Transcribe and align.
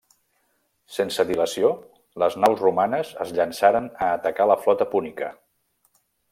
Sense 0.93 1.25
dilació, 1.31 1.69
les 2.23 2.39
naus 2.45 2.65
romanes 2.65 3.13
es 3.27 3.35
llançaren 3.41 3.93
a 4.07 4.11
atacar 4.17 4.51
la 4.53 4.59
flota 4.65 4.91
púnica. 4.97 5.33